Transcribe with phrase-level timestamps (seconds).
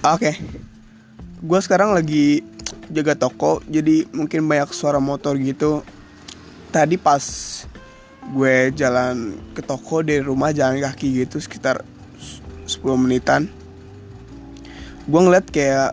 [0.00, 0.32] Oke.
[1.44, 2.40] Gue sekarang lagi
[2.88, 5.84] jaga toko, jadi mungkin banyak suara motor gitu.
[6.72, 7.20] Tadi pas
[8.32, 11.84] gue jalan ke toko dari rumah jalan kaki gitu sekitar
[12.64, 13.52] 10 menitan.
[15.04, 15.92] Gue ngeliat kayak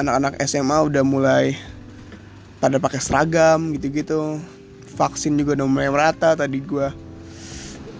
[0.00, 1.52] anak-anak SMA udah mulai
[2.64, 4.40] pada pakai seragam gitu-gitu.
[4.96, 6.88] Vaksin juga udah mulai merata tadi gue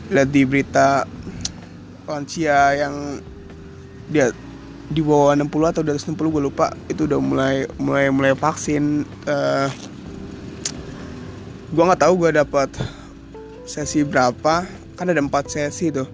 [0.09, 1.05] lihat di berita
[2.09, 3.21] lansia yang
[4.09, 4.33] dia
[4.93, 6.77] di bawah 60 atau di atas 60 gue lupa.
[6.87, 9.09] Itu udah mulai mulai mulai vaksin.
[9.25, 9.69] Uh,
[11.73, 12.69] gue nggak tahu gue dapat
[13.65, 14.69] sesi berapa.
[14.95, 16.07] Kan ada empat sesi tuh.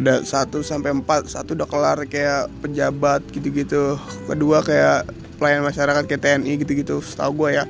[0.00, 4.00] Ada satu sampai empat satu udah kelar kayak pejabat gitu-gitu.
[4.24, 7.64] Kedua kayak pelayan masyarakat kayak TNI gitu-gitu setahu gue ya.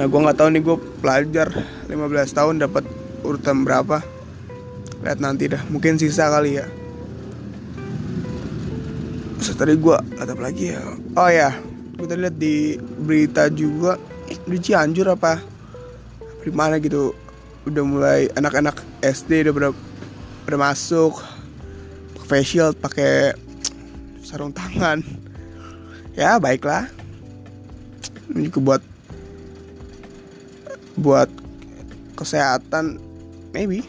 [0.00, 1.48] Nah gue nggak tahu nih gue pelajar
[1.92, 1.92] 15
[2.32, 2.88] tahun dapat
[3.20, 4.00] urutan berapa.
[5.04, 5.60] Lihat nanti dah.
[5.68, 6.85] Mungkin sisa kali ya
[9.36, 10.80] Terus tadi gue lihat apa lagi ya?
[11.16, 11.52] Oh ya
[11.96, 13.96] kita lihat di berita juga.
[14.26, 15.40] Di Cianjur apa?
[16.44, 17.16] Di mana gitu?
[17.66, 19.64] Udah mulai anak-anak SD udah ber
[20.46, 21.18] udah masuk.
[22.26, 23.32] Face shield pakai
[24.22, 25.00] sarung tangan.
[26.18, 26.90] Ya baiklah.
[28.34, 28.82] Ini juga buat
[30.98, 31.28] buat
[32.18, 32.98] kesehatan.
[33.54, 33.86] Maybe.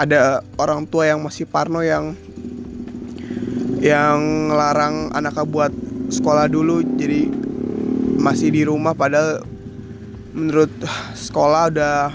[0.00, 2.16] Ada orang tua yang masih parno yang
[3.80, 5.72] yang larang anaknya buat
[6.12, 7.32] sekolah dulu jadi
[8.20, 9.40] masih di rumah padahal
[10.36, 10.68] menurut
[11.16, 12.12] sekolah udah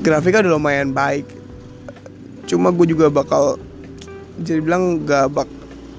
[0.00, 1.28] grafiknya udah lumayan baik.
[2.48, 3.60] Cuma gue juga bakal
[4.40, 5.48] jadi bilang gak bak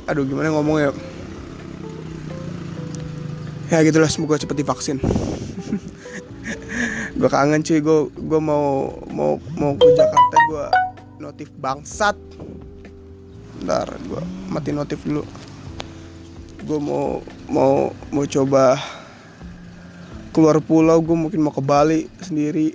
[0.09, 0.95] aduh gimana ngomongnya
[3.69, 3.85] ya?
[3.85, 4.97] Gitulah semoga cepet divaksin.
[7.19, 10.65] Gue kangen cuy gue gue mau mau mau ke Jakarta gue
[11.17, 12.26] notif bangsat
[13.67, 15.27] ntar gue mati notif dulu.
[16.63, 17.19] Gue mau
[17.51, 18.79] mau mau coba
[20.31, 22.71] keluar pulau gue mungkin mau ke Bali sendiri.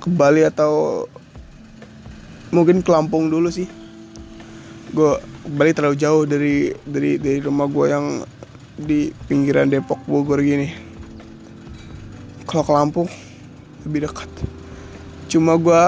[0.00, 1.04] Ke Bali atau
[2.48, 3.68] mungkin ke Lampung dulu sih.
[4.96, 5.20] Gue
[5.52, 8.24] Bali terlalu jauh dari dari dari rumah gue yang
[8.80, 10.72] di pinggiran Depok Bogor gini.
[12.48, 13.08] Kalau ke Lampung
[13.84, 14.32] lebih dekat.
[15.28, 15.84] Cuma gue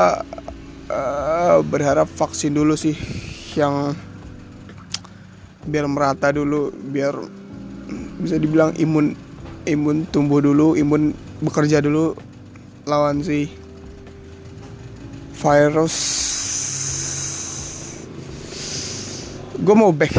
[0.93, 3.24] uh, berharap vaksin dulu sih
[3.57, 3.95] yang
[5.65, 7.17] biar merata dulu biar
[8.21, 9.17] bisa dibilang imun
[9.65, 12.13] imun tumbuh dulu imun bekerja dulu
[12.85, 13.49] lawan si
[15.41, 15.97] virus.
[19.65, 20.13] Gue mau back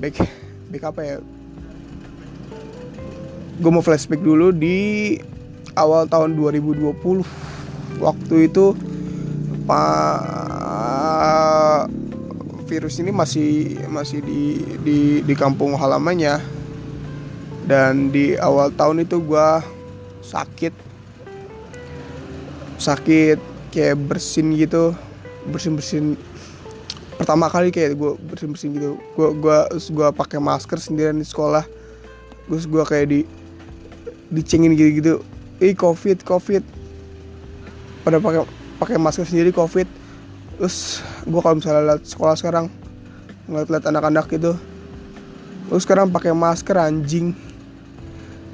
[0.00, 0.16] back
[0.72, 1.16] back apa ya?
[3.60, 5.16] Gue mau flashback dulu di
[5.76, 8.74] awal tahun 2020 waktu itu
[9.64, 10.43] pak
[12.74, 16.42] virus ini masih masih di di di kampung halamannya.
[17.70, 19.48] Dan di awal tahun itu gue
[20.26, 20.74] sakit.
[22.82, 23.38] Sakit
[23.70, 24.90] kayak bersin gitu.
[25.48, 26.04] Bersin bersin
[27.14, 28.98] pertama kali kayak gue bersin bersin gitu.
[29.14, 31.62] Gue gua gua pakai masker sendirian di sekolah.
[32.50, 33.20] Terus gue kayak di
[34.34, 35.14] dicengin gitu gitu
[35.62, 36.66] ih covid covid.
[38.02, 38.42] Pada pakai
[38.82, 39.86] pakai masker sendiri covid
[40.58, 42.66] terus gue kalau misalnya lihat sekolah sekarang
[43.50, 44.52] ngeliat-liat anak-anak gitu
[45.68, 47.32] terus sekarang pakai masker anjing.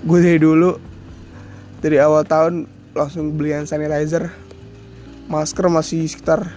[0.07, 0.79] Gue dari dulu
[1.85, 2.65] dari awal tahun
[2.97, 4.33] langsung beli hand sanitizer.
[5.29, 6.49] Masker masih sekitar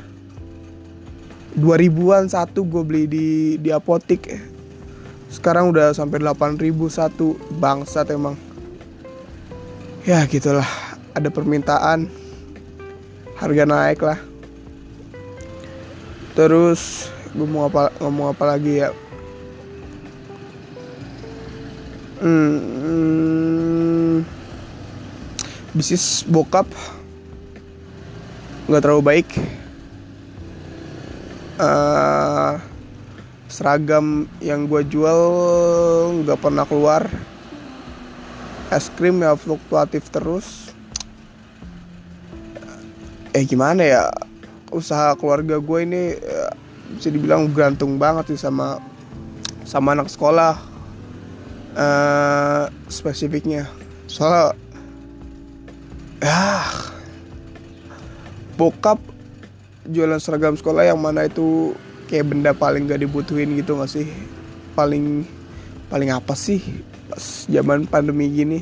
[1.60, 3.28] 2000-an satu gue beli di
[3.60, 4.30] di apotik.
[5.34, 8.38] Sekarang udah sampai 8000 satu bangsat emang.
[10.06, 10.68] Ya gitulah
[11.14, 12.08] ada permintaan
[13.38, 14.32] harga naik lah
[16.33, 18.89] terus gue mau apa ngomong apa lagi ya?
[22.21, 24.13] Hmm, hmm,
[25.73, 26.69] bisnis bokap
[28.69, 29.30] nggak terlalu baik.
[31.62, 32.57] Uh,
[33.45, 35.19] seragam yang gue jual
[36.25, 37.06] nggak pernah keluar.
[38.74, 40.74] Es krim ya fluktuatif terus.
[43.33, 44.03] Eh gimana ya
[44.74, 46.50] usaha keluarga gue ini ya,
[46.98, 48.81] bisa dibilang gantung banget sih sama
[49.64, 50.60] sama anak sekolah
[51.78, 53.70] uh, spesifiknya.
[54.10, 54.58] Soalnya
[56.24, 56.92] ah
[58.60, 59.00] bokap
[59.90, 61.75] jualan seragam sekolah yang mana itu
[62.08, 64.08] kayak benda paling gak dibutuhin gitu gak sih?
[64.78, 65.25] Paling
[65.88, 66.62] paling apa sih
[67.10, 68.60] pas zaman pandemi gini?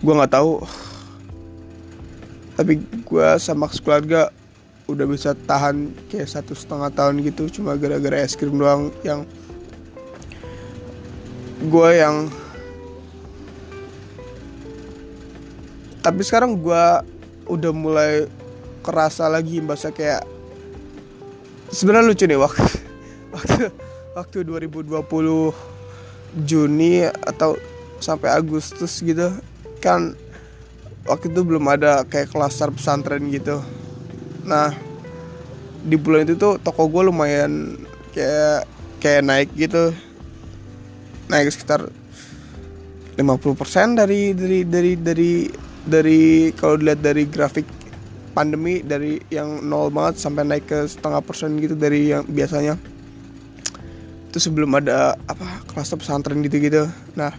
[0.00, 0.64] Gue nggak tahu
[2.60, 4.28] tapi gue sama keluarga
[4.84, 9.24] udah bisa tahan kayak satu setengah tahun gitu cuma gara-gara es krim doang yang
[11.64, 12.28] gue yang
[16.04, 16.84] tapi sekarang gue
[17.48, 18.28] udah mulai
[18.84, 20.20] kerasa lagi bahasa kayak
[21.72, 22.60] sebenarnya lucu nih waktu
[23.40, 23.72] waktu
[24.12, 25.00] waktu 2020
[26.44, 27.56] Juni atau
[28.04, 29.32] sampai Agustus gitu
[29.80, 30.12] kan
[31.08, 33.60] waktu itu belum ada kayak klaster pesantren gitu.
[34.44, 34.72] Nah
[35.80, 37.80] di bulan itu tuh toko gue lumayan
[38.12, 38.68] kayak
[39.00, 39.94] kayak naik gitu.
[41.30, 41.88] Naik sekitar
[43.16, 45.32] 50% dari dari dari dari
[45.80, 46.20] dari
[46.56, 47.66] kalau dilihat dari grafik
[48.30, 52.76] pandemi dari yang nol banget sampai naik ke setengah persen gitu dari yang biasanya.
[54.30, 56.86] Itu sebelum ada apa kelas pesantren gitu gitu
[57.18, 57.34] nah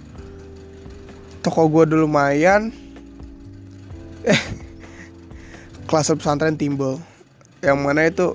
[1.41, 2.69] toko gue dulu lumayan
[5.87, 6.97] kelas pesantren timbul.
[7.61, 8.27] Yang mana itu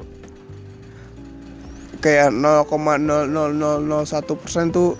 [2.02, 4.94] kayak 0,00001 persen tuh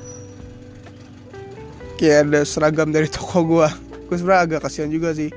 [2.01, 3.71] kayak ada seragam dari toko gua.
[4.07, 5.31] Gue sebenarnya agak kasihan juga sih.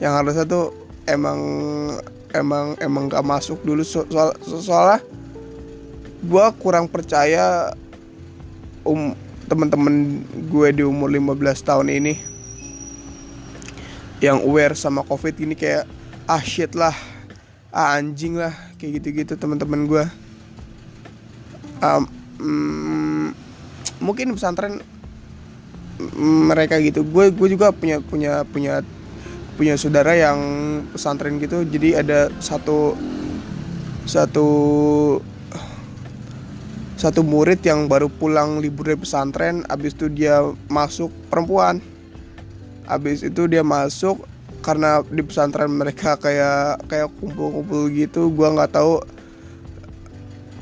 [0.00, 0.72] Yang harusnya tuh
[1.04, 1.40] emang
[2.32, 3.84] emang emang gak masuk dulu.
[3.84, 5.00] So soal soalnya
[6.20, 7.72] gue kurang percaya
[8.84, 9.16] um
[9.48, 12.29] temen-temen gue di umur 15 tahun ini
[14.20, 15.88] yang aware sama covid ini kayak
[16.28, 16.94] ah shit lah.
[17.72, 18.52] Ah, anjing lah.
[18.76, 20.04] Kayak gitu-gitu teman-teman gue
[21.80, 22.02] um,
[22.40, 23.26] mm,
[24.00, 24.80] mungkin pesantren
[26.20, 27.04] mereka gitu.
[27.04, 28.84] Gue gue juga punya punya punya
[29.56, 30.38] punya saudara yang
[30.92, 31.64] pesantren gitu.
[31.64, 32.96] Jadi ada satu
[34.04, 34.48] satu
[37.00, 39.64] satu murid yang baru pulang libur dari pesantren.
[39.68, 41.80] Abis itu dia masuk perempuan
[42.90, 44.26] abis itu dia masuk
[44.60, 49.00] karena di pesantren mereka kayak kayak kumpul-kumpul gitu gua nggak tahu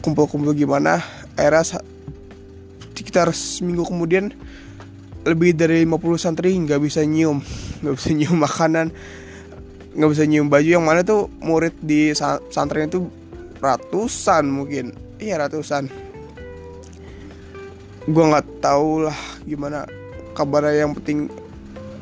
[0.05, 1.03] kumpul-kumpul gimana.
[1.39, 4.35] Era sekitar seminggu kemudian
[5.27, 7.43] lebih dari 50 santri nggak bisa nyium
[7.83, 8.87] nggak bisa nyium makanan
[9.99, 10.69] nggak bisa nyium baju.
[10.79, 13.11] Yang mana tuh murid di pesantren itu
[13.59, 14.95] ratusan mungkin.
[15.19, 15.91] Iya ratusan.
[18.07, 19.91] Gua nggak tahu lah gimana
[20.39, 20.87] kabarnya.
[20.87, 21.19] Yang penting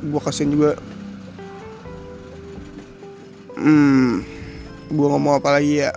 [0.04, 0.70] gua kasihan juga.
[3.56, 4.36] Hmm
[4.86, 5.92] gue ngomong apa lagi ya.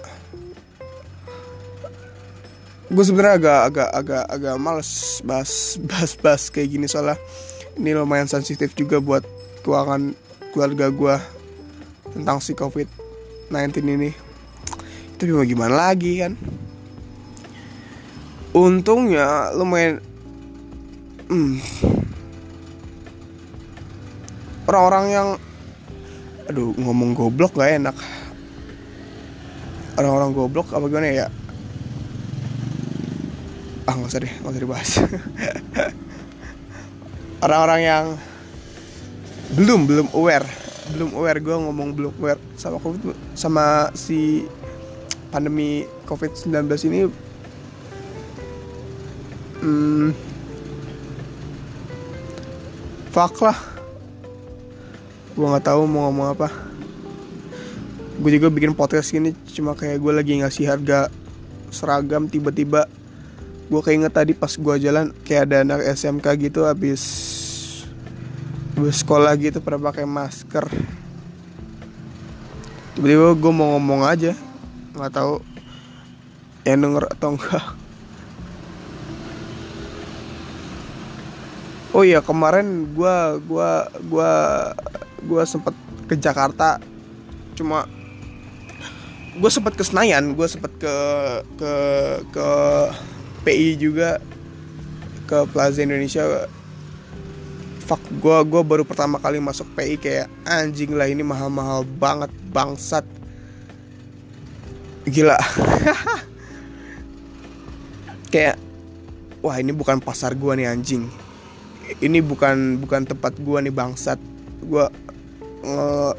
[2.90, 5.54] Gue sebenarnya agak agak agak agak males bahas
[5.90, 7.18] bahas bahas kayak gini soalnya.
[7.78, 9.24] Ini lumayan sensitif juga buat
[9.64, 10.12] keuangan
[10.52, 11.16] keluarga gue
[12.18, 12.90] tentang si covid
[13.54, 14.12] 19 ini.
[15.16, 16.34] Itu mau gimana lagi kan?
[18.58, 20.02] Untungnya lumayan
[21.30, 21.62] hmm,
[24.70, 25.28] orang-orang yang
[26.46, 27.98] aduh ngomong goblok gak enak.
[29.98, 31.28] Orang-orang goblok apa gimana ya?
[33.90, 34.92] Ah nggak usah deh nggak usah dibahas.
[37.46, 38.06] Orang-orang yang
[39.58, 40.46] belum belum aware
[40.94, 41.40] belum aware.
[41.42, 44.46] Gue ngomong belum aware sama covid sama si
[45.34, 47.00] pandemi covid 19 ini.
[49.60, 50.16] Hmm,
[53.12, 53.69] fuck lah
[55.40, 56.52] gue nggak tahu mau ngomong apa.
[58.20, 61.08] Gue juga bikin podcast gini cuma kayak gue lagi ngasih harga
[61.72, 62.92] seragam tiba-tiba
[63.72, 67.00] gue keinget tadi pas gue jalan kayak ada anak SMK gitu habis
[68.76, 70.68] habis sekolah gitu pada pakai masker.
[73.00, 74.36] Tiba-tiba gue mau ngomong aja
[74.92, 75.40] nggak tahu
[76.68, 77.66] yang denger atau enggak
[81.96, 83.72] oh iya kemarin gue gue
[84.08, 84.34] gue
[85.24, 85.76] gue sempet
[86.08, 86.82] ke Jakarta
[87.54, 87.86] cuma
[89.36, 90.96] gue sempet ke Senayan gue sempet ke
[91.60, 91.74] ke
[92.34, 92.48] ke
[93.44, 94.20] PI juga
[95.30, 96.50] ke Plaza Indonesia.
[97.86, 103.06] Fuck gue gue baru pertama kali masuk PI kayak anjing lah ini mahal-mahal banget bangsat.
[105.10, 105.38] Gila.
[108.30, 108.62] Kayak
[109.42, 111.10] wah ini bukan pasar gue nih anjing.
[111.98, 114.22] Ini bukan bukan tempat gue nih bangsat.
[114.62, 114.86] Gue
[115.64, 116.16] nge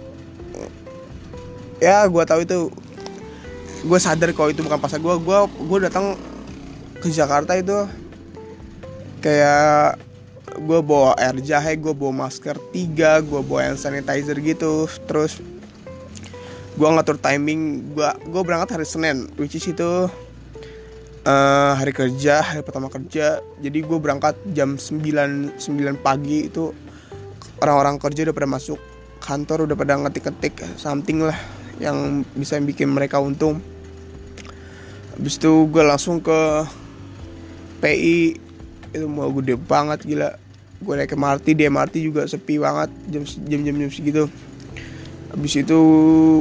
[1.80, 2.58] ya gue tahu itu.
[3.80, 6.16] Gue sadar kalau itu bukan pasar gue gue gue datang
[7.00, 7.88] ke Jakarta itu
[9.24, 9.96] kayak
[10.60, 14.84] gue bawa air jahe gue bawa masker tiga gue bawa hand sanitizer gitu.
[15.08, 15.40] Terus
[16.76, 20.08] gue ngatur timing gue gue berangkat hari Senin which is itu
[21.24, 23.40] uh, hari kerja hari pertama kerja.
[23.64, 26.76] Jadi gue berangkat jam 9 9 pagi itu
[27.64, 28.89] orang-orang kerja udah pada masuk
[29.20, 31.36] kantor udah pada ngetik-ngetik something lah
[31.80, 33.60] yang bisa bikin mereka untung.
[35.16, 36.64] Habis itu gue langsung ke
[37.80, 38.40] PI
[38.96, 40.36] itu mau gede banget gila.
[40.80, 44.24] Gue naik MRT di MRT juga sepi banget jam jam jam, jam segitu.
[45.30, 45.78] Habis itu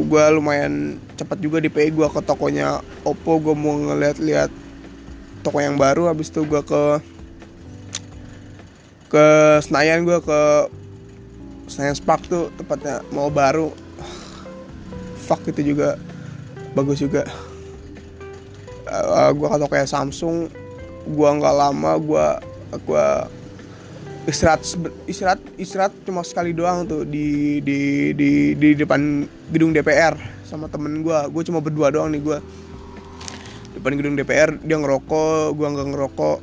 [0.07, 4.51] gue lumayan cepat juga di PI gue ke tokonya Oppo gue mau ngeliat-liat
[5.43, 6.12] toko yang baru.
[6.12, 6.83] Habis itu gue ke
[9.09, 9.25] ke
[9.65, 10.39] Senayan gue ke
[11.69, 13.69] Senayan Spark tuh tempatnya mau baru.
[15.29, 16.01] Fuck itu juga
[16.73, 17.29] bagus juga.
[18.89, 20.49] Uh, gue ke toko yang Samsung
[21.05, 22.27] gue nggak lama gue
[22.89, 23.05] gue
[24.25, 24.65] istirahat
[25.05, 31.05] istirahat istirahat cuma sekali doang tuh di di di di depan gedung DPR sama temen
[31.05, 32.38] gue gue cuma berdua doang nih gue
[33.77, 36.39] depan gedung DPR dia ngerokok gue nggak ngerokok.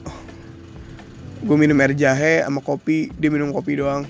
[1.46, 4.06] Gue minum air jahe sama kopi dia minum kopi doang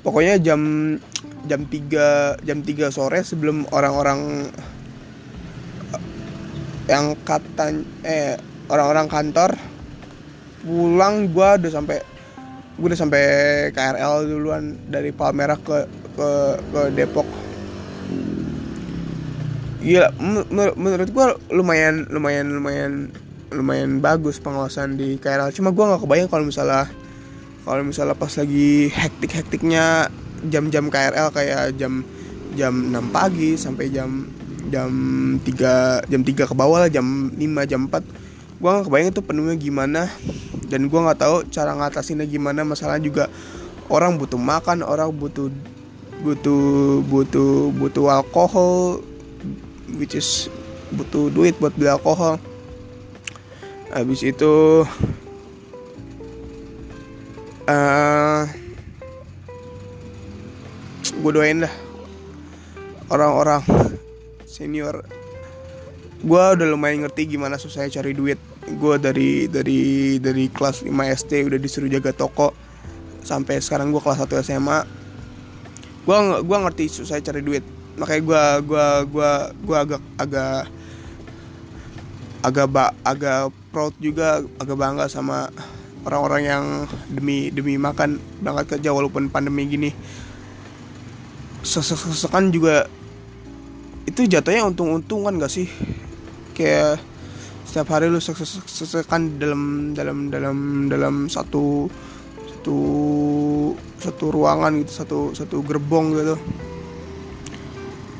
[0.00, 0.60] pokoknya jam
[1.44, 4.50] jam 3 jam 3 sore sebelum orang-orang
[6.88, 8.34] yang kata eh
[8.66, 9.50] orang-orang kantor
[10.64, 11.98] pulang gue udah sampai
[12.80, 13.24] gue udah sampai
[13.76, 15.84] KRL duluan dari Palmerah ke
[16.16, 16.28] ke
[16.72, 17.28] ke Depok
[19.80, 21.26] Gila, menur menurut gue
[21.56, 22.92] lumayan lumayan lumayan
[23.48, 25.56] lumayan bagus pengawasan di KRL.
[25.56, 26.84] Cuma gue nggak kebayang kalau misalnya
[27.64, 30.08] kalau misalnya pas lagi hektik-hektiknya
[30.48, 32.02] jam-jam KRL kayak jam
[32.56, 34.26] jam 6 pagi sampai jam
[34.72, 34.90] jam
[35.44, 39.56] 3 jam 3 ke bawah lah jam 5 jam 4 gue gak kebayang itu penuhnya
[39.56, 40.02] gimana.
[40.68, 42.62] Dan gue nggak tahu cara ngatasinnya gimana.
[42.62, 43.26] Masalah juga
[43.88, 45.48] orang butuh makan orang butuh
[46.20, 49.00] butuh butuh butuh alkohol
[49.96, 50.52] which is
[50.92, 52.36] butuh duit buat beli alkohol.
[53.90, 54.84] Habis itu
[57.70, 58.42] uh,
[61.22, 61.74] gue doain dah.
[63.10, 63.62] Orang-orang
[64.46, 65.02] senior.
[66.20, 68.38] Gue udah lumayan ngerti gimana susah cari duit.
[68.76, 72.52] Gue dari dari dari kelas 5 SD udah disuruh jaga toko.
[73.22, 75.00] Sampai sekarang gue kelas 1 SMA
[76.00, 77.64] gue gue ngerti susah cari duit.
[78.00, 79.32] Makanya gue gue gue
[79.68, 80.64] gue agak agak
[82.40, 85.52] agak ba, agak proud juga agak bangga sama
[86.04, 86.64] orang-orang yang
[87.12, 89.90] demi demi makan berangkat kerja walaupun pandemi gini.
[91.60, 92.88] Sesekan juga
[94.08, 95.68] itu jatuhnya untung-untungan gak sih?
[96.56, 97.04] Kayak
[97.68, 101.86] setiap hari lu sesekan dalam dalam dalam dalam satu
[102.48, 102.78] satu
[104.00, 106.36] satu ruangan gitu satu satu gerbong gitu.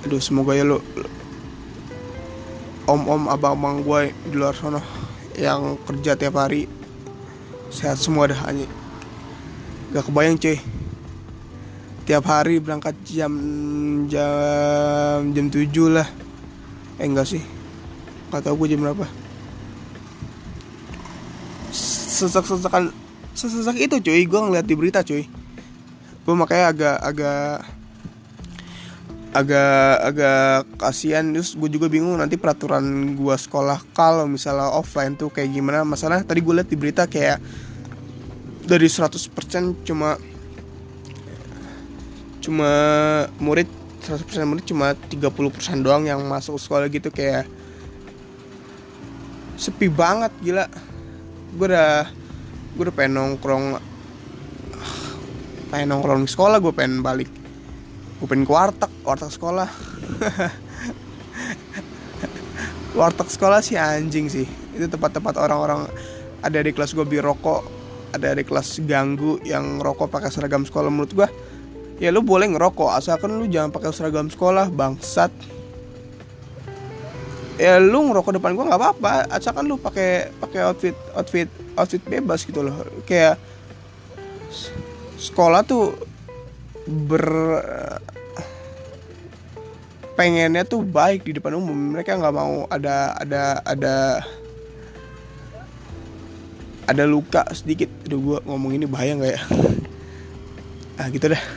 [0.06, 0.80] Aduh semoga ya lo
[2.88, 4.82] om om abang abang gue di luar sana
[5.38, 6.66] yang kerja tiap hari
[7.70, 8.66] sehat semua dah aja
[9.90, 10.58] gak kebayang cuy.
[12.06, 13.32] Tiap hari berangkat jam
[14.10, 16.06] jam jam tujuh lah.
[16.98, 17.42] Eh enggak sih.
[18.30, 19.06] Nggak tahu gue jam berapa.
[21.70, 22.90] Sesak-sesakan
[23.34, 24.26] sesak itu cuy.
[24.26, 25.26] Gue ngeliat di berita cuy.
[26.26, 27.54] Gue makanya agak agak
[29.30, 31.24] agak agak kasihan.
[31.30, 35.86] Terus gue juga bingung nanti peraturan gue sekolah kalau misalnya offline tuh kayak gimana.
[35.86, 37.38] Masalah tadi gue liat di berita kayak
[38.66, 40.18] dari 100% cuma
[42.40, 42.70] cuma
[43.38, 43.68] murid
[44.00, 47.14] 100% murid cuma 30% doang yang masuk sekolah gitu.
[47.14, 47.46] Kayak
[49.54, 50.66] sepi banget gila.
[51.54, 52.10] Gue udah
[52.74, 53.78] gue udah pengen nongkrong
[55.70, 57.39] pengen nongkrong di sekolah gue pengen balik
[58.20, 59.68] gue pengen ke warteg warteg sekolah.
[62.92, 64.44] Warteg sekolah sih anjing sih.
[64.76, 65.88] Itu tempat-tempat orang-orang
[66.44, 70.90] ada di kelas gue beli rokok ada di kelas ganggu yang rokok pakai seragam sekolah
[70.90, 71.28] menurut gue
[72.00, 75.30] ya lu boleh ngerokok asalkan lu jangan pakai seragam sekolah bangsat.
[77.60, 82.48] Ya lu ngerokok depan gua nggak apa-apa asalkan lu pakai pakai outfit outfit outfit bebas
[82.48, 82.72] gitu loh.
[83.04, 83.36] Kayak
[85.20, 85.92] sekolah tuh
[86.88, 87.28] ber
[90.20, 91.96] pengennya tuh baik di depan umum.
[91.96, 94.20] Mereka nggak mau ada ada ada
[96.84, 97.88] ada luka sedikit.
[98.04, 99.42] Aduh gue ngomong ini bahaya nggak ya?
[101.00, 101.40] Ah gitu dah.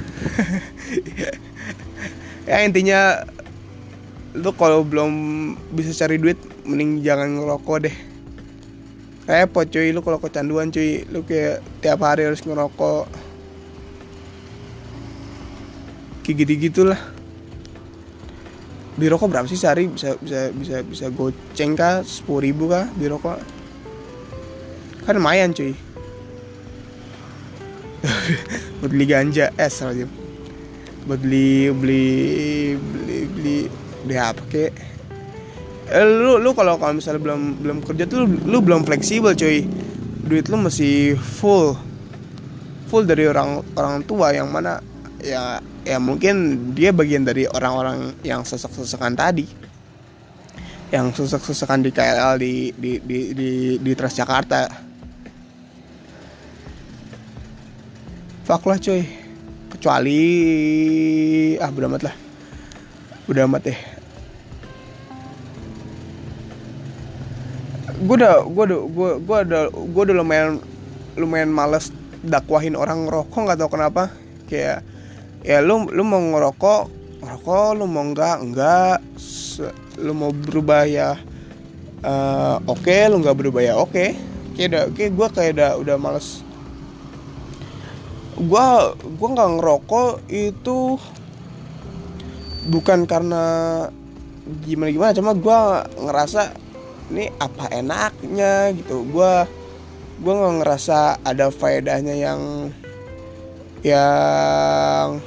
[2.43, 3.23] Ya intinya
[4.35, 5.11] lu kalau belum
[5.71, 6.35] bisa cari duit
[6.67, 7.95] mending jangan ngerokok deh.
[9.27, 9.91] Repot cuy.
[9.91, 13.07] Lu kalau kecanduan cuy lu kayak tiap hari harus ngerokok.
[16.23, 17.12] Kayak gitu gitulah
[18.93, 19.89] di rokok berapa sih sehari?
[19.89, 22.05] Bisa bisa bisa bisa goceng kah?
[22.05, 23.37] sepuluh ribu kah di rokok?
[25.03, 25.73] Kan lumayan cuy.
[28.83, 30.05] Buat beli ganja es eh,
[31.03, 32.05] buat beli beli
[32.79, 33.57] beli beli
[34.07, 34.71] dia apa kek?
[35.91, 39.67] Eh, lu lu kalau kalau misalnya belum belum kerja tuh lu, lu belum fleksibel cuy.
[40.23, 41.75] Duit lu masih full.
[42.87, 44.79] Full dari orang orang tua yang mana
[45.23, 49.47] ya ya mungkin dia bagian dari orang-orang yang sesek-sesekan tadi.
[50.93, 53.49] Yang sesek-sesekan di KLL di di di di,
[53.81, 54.91] di Transjakarta
[58.43, 59.01] fuck lah cuy.
[59.71, 60.21] Kecuali
[61.57, 62.15] ah udah amat lah.
[63.25, 63.79] Udah amat deh.
[68.03, 70.59] Gue udah gue udah gue gue udah gue udah lumayan
[71.15, 71.89] lumayan males
[72.21, 74.11] dakwahin orang ngerokok nggak tau kenapa.
[74.45, 74.85] Kayak
[75.43, 76.81] ya lu lu mau ngerokok
[77.23, 78.97] ngerokok lu mau enggak enggak
[79.99, 81.19] lu mau berubah ya
[82.03, 83.91] uh, oke okay, lu nggak berubah ya oke.
[83.91, 84.09] Okay.
[84.53, 86.45] kayak udah kayak gue kayak udah udah males.
[88.37, 88.67] Gue
[89.01, 90.99] gue nggak ngerokok itu
[92.69, 93.45] bukan karena
[94.63, 95.59] gimana gimana cuma gue
[96.05, 96.41] ngerasa
[97.09, 99.07] ini apa enaknya gitu.
[99.09, 99.33] Gue
[100.21, 102.69] gue nggak ngerasa ada faedahnya yang
[103.83, 105.19] yang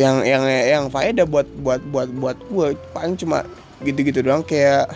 [0.00, 2.66] yang yang yang faedah buat buat buat buat gue
[2.96, 3.44] paling cuma
[3.84, 4.88] gitu-gitu doang kayak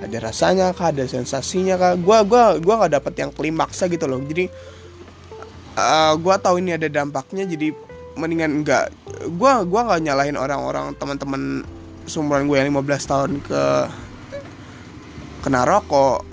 [0.00, 1.92] ada rasanya kah ada sensasinya kah.
[2.00, 4.16] Gue gua gua nggak dapet yang klimaksnya gitu loh.
[4.24, 4.48] Jadi
[5.76, 7.76] uh, gue tahu ini ada dampaknya jadi
[8.16, 8.88] mendingan enggak
[9.20, 11.62] gue gua nggak nyalahin orang-orang teman-teman
[12.08, 13.62] seumuran gue yang 15 tahun ke
[15.44, 16.24] kena rokok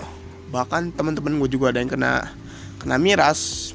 [0.48, 2.32] bahkan teman-teman gue juga ada yang kena
[2.80, 3.72] kena miras.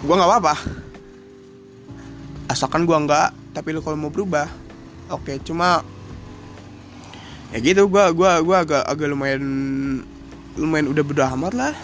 [0.00, 0.81] Gue nggak apa-apa
[2.52, 4.46] asalkan gue nggak tapi lu kalau mau berubah
[5.08, 5.40] oke.
[5.42, 5.80] Cuma
[7.52, 9.44] ya gitu gue gua gua agak agak lumayan
[10.56, 11.74] lumayan udah berdua amat lah.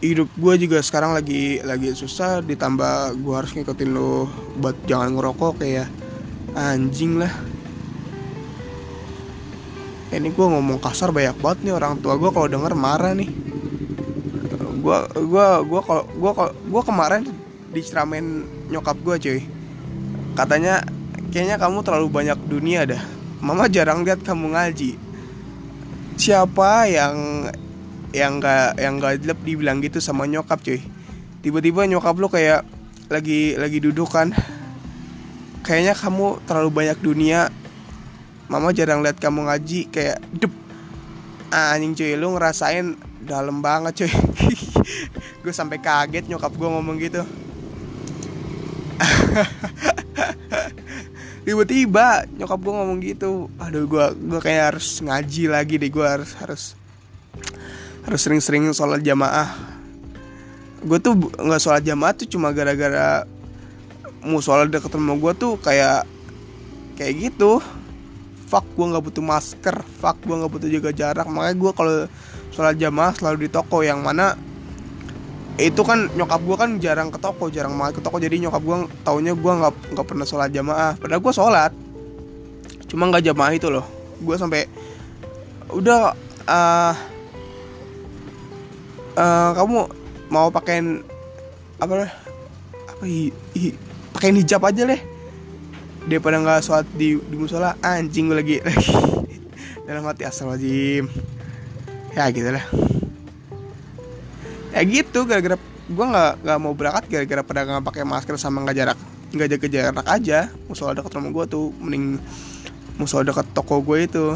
[0.00, 5.60] Hidup gue juga sekarang lagi lagi susah ditambah gue harus ngikutin lo buat jangan ngerokok
[5.60, 5.88] kayak
[6.56, 7.32] anjing lah.
[10.10, 13.28] Ini gue ngomong kasar banyak banget nih orang tua gue kalau denger marah nih.
[14.80, 17.22] Gue gue gue kalau gue gue kemarin
[17.70, 19.40] diceramain nyokap gue cuy.
[20.34, 20.82] Katanya
[21.30, 23.02] kayaknya kamu terlalu banyak dunia dah.
[23.40, 24.98] Mama jarang lihat kamu ngaji.
[26.20, 27.48] Siapa yang
[28.10, 30.82] yang gak yang gak jelek dibilang gitu sama nyokap cuy?
[31.40, 32.66] Tiba-tiba nyokap lo kayak
[33.08, 34.34] lagi lagi duduk kan.
[35.64, 37.48] Kayaknya kamu terlalu banyak dunia.
[38.50, 40.50] Mama jarang lihat kamu ngaji kayak dep
[41.54, 44.12] anjing cuy lu ngerasain dalam banget cuy.
[45.46, 47.24] Gue sampai kaget nyokap gue ngomong gitu
[51.48, 56.36] tiba-tiba nyokap gue ngomong gitu aduh gue gue kayak harus ngaji lagi deh gue harus
[56.36, 56.76] harus
[58.04, 59.52] harus sering-sering sholat jamaah.
[60.80, 63.28] Gue tuh nggak sholat jamaah tuh cuma gara-gara
[64.24, 66.08] mau sholat deket rumah gue tuh kayak
[66.96, 67.60] kayak gitu.
[68.48, 71.26] Fuck gue nggak butuh masker fuck gue nggak butuh jaga jarak.
[71.28, 71.96] Makanya gue kalau
[72.50, 74.34] sholat jamaah selalu di toko yang mana
[75.60, 78.16] itu kan nyokap gue kan jarang ke toko jarang banget ke toko.
[78.16, 80.96] Jadi nyokap gue taunya gue nggak nggak pernah sholat jamaah.
[80.96, 81.72] Padahal gue sholat.
[82.88, 83.84] Cuma nggak jamaah itu loh.
[84.20, 84.64] Gue sampai
[85.70, 86.16] udah
[86.50, 86.94] uh,
[89.14, 89.86] uh, kamu
[90.32, 91.04] mau pakein
[91.78, 92.10] apa
[92.90, 93.72] apa hi, hi,
[94.12, 95.00] pakein hijab aja deh
[96.10, 98.56] daripada nggak sholat di di musola anjing gue lagi.
[99.90, 101.10] Dalam hati asal wajib
[102.14, 102.89] ya gitu lah
[104.80, 108.98] ya gitu gara-gara gue nggak nggak mau berangkat gara-gara nggak pakai masker sama nggak jarak
[109.30, 110.40] nggak jaga jarak aja.
[110.66, 112.18] Musola dekat rumah gue tuh mending
[112.98, 114.26] musola dekat toko gue itu.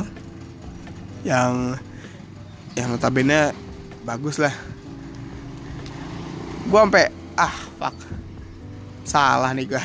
[1.26, 1.78] Yang
[2.78, 3.50] yang notabene
[4.07, 4.54] bagus lah.
[6.70, 7.96] Gue sampai ah fuck.
[9.04, 9.83] Salah nih gue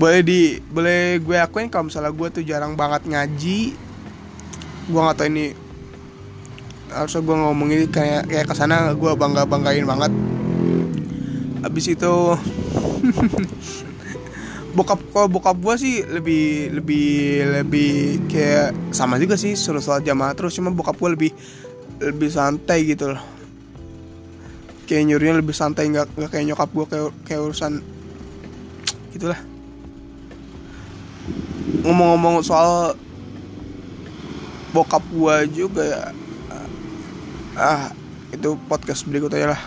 [0.00, 3.72] boleh di boleh gue akuin kalau misalnya gue tuh jarang banget ngaji.
[4.86, 5.65] Gue nggak tahu ini
[6.96, 10.12] harusnya gue ngomong ini kayak kayak ke sana gue bangga banggain banget.
[11.60, 12.14] Abis itu
[14.76, 17.08] bokap kalau bokap gue sih lebih lebih
[17.60, 17.92] lebih
[18.28, 21.30] kayak sama juga sih suruh sholat jamaah terus cuma bokap gue lebih
[22.00, 23.22] lebih santai gitu loh.
[24.88, 27.72] Kayak nyuruhnya lebih santai nggak nggak kayak nyokap gue kayak kayak urusan
[29.12, 29.40] gitulah.
[31.84, 32.96] Ngomong-ngomong soal
[34.76, 36.02] bokap gue juga ya
[37.56, 37.88] ah
[38.30, 39.62] itu podcast berikutnya lah.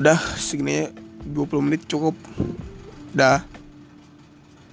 [0.00, 0.88] Udah segini
[1.28, 2.16] 20 menit cukup.
[3.12, 3.44] Dah.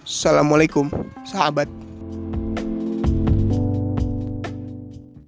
[0.07, 0.89] Assalamualaikum
[1.27, 1.69] sahabat